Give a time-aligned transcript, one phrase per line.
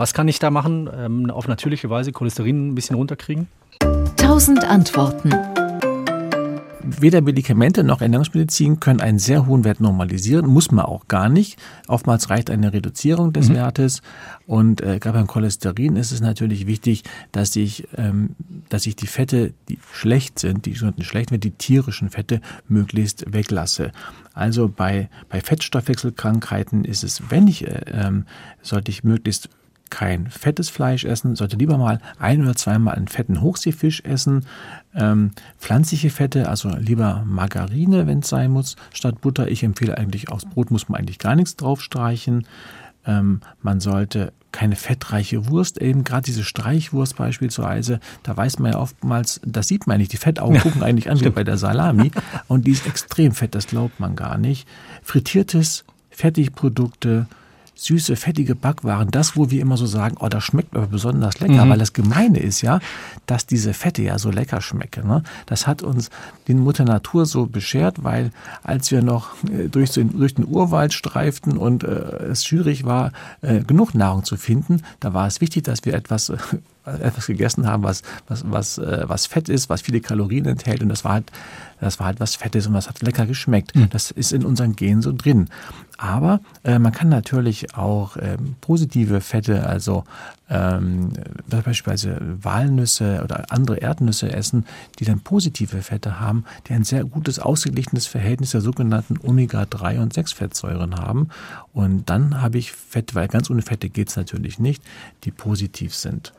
[0.00, 3.48] Was kann ich da machen, ähm, auf natürliche Weise Cholesterin ein bisschen runterkriegen?
[4.16, 5.30] Tausend Antworten.
[6.82, 11.58] Weder Medikamente noch Ernährungsmedizin können einen sehr hohen Wert normalisieren, muss man auch gar nicht.
[11.86, 13.56] Oftmals reicht eine Reduzierung des mhm.
[13.56, 14.00] Wertes.
[14.46, 18.36] Und äh, gerade beim Cholesterin ist es natürlich wichtig, dass ich, ähm,
[18.70, 23.92] dass ich die Fette, die schlecht sind, die sogenannten schlechten, die tierischen Fette, möglichst weglasse.
[24.32, 28.24] Also bei, bei Fettstoffwechselkrankheiten ist es, wenn ich, äh, ähm,
[28.62, 29.50] sollte ich möglichst
[29.90, 34.46] kein fettes Fleisch essen, sollte lieber mal ein oder zweimal einen fetten Hochseefisch essen.
[34.94, 39.48] Ähm, pflanzliche Fette, also lieber Margarine, wenn es sein muss, statt Butter.
[39.48, 42.46] Ich empfehle eigentlich, aufs Brot muss man eigentlich gar nichts draufstreichen.
[43.06, 48.78] Ähm, man sollte keine fettreiche Wurst, eben gerade diese Streichwurst beispielsweise, da weiß man ja
[48.78, 52.10] oftmals, das sieht man nicht, die Fettaugen gucken eigentlich an wie bei der Salami
[52.48, 54.66] und die ist extrem fett, das glaubt man gar nicht.
[55.02, 57.26] Frittiertes, Fertigprodukte,
[57.80, 61.64] süße, fettige Backwaren, das, wo wir immer so sagen, oh, das schmeckt aber besonders lecker,
[61.64, 61.70] mhm.
[61.70, 62.78] weil das Gemeine ist ja,
[63.24, 65.08] dass diese Fette ja so lecker schmecken.
[65.08, 65.22] Ne?
[65.46, 66.10] Das hat uns
[66.46, 68.32] die Mutter Natur so beschert, weil
[68.62, 71.86] als wir noch äh, durch den, durch den Urwald streiften und äh,
[72.30, 76.28] es schwierig war, äh, genug Nahrung zu finden, da war es wichtig, dass wir etwas
[76.28, 76.36] äh,
[76.84, 80.82] etwas gegessen haben, was, was, was, äh, was fett ist, was viele Kalorien enthält.
[80.82, 81.32] Und das war halt,
[81.80, 83.74] das war halt was Fettes und was hat lecker geschmeckt.
[83.74, 83.90] Mhm.
[83.90, 85.48] Das ist in unseren Genen so drin.
[85.98, 90.04] Aber äh, man kann natürlich auch ähm, positive Fette, also
[90.48, 91.12] ähm,
[91.48, 94.64] beispielsweise Walnüsse oder andere Erdnüsse essen,
[94.98, 100.14] die dann positive Fette haben, die ein sehr gutes ausgeglichenes Verhältnis der sogenannten Omega-3 und
[100.14, 101.28] 6 Fettsäuren haben.
[101.72, 104.82] Und dann habe ich Fette, weil ganz ohne Fette geht es natürlich nicht,
[105.24, 106.32] die positiv sind.